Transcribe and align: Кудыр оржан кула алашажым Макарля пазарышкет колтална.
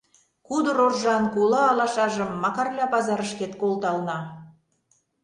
Кудыр 0.47 0.77
оржан 0.85 1.23
кула 1.33 1.61
алашажым 1.71 2.31
Макарля 2.43 2.85
пазарышкет 2.93 3.53
колтална. 3.61 4.17